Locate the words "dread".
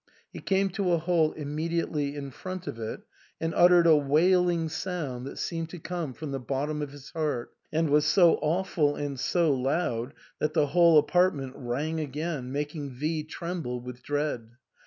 14.01-14.49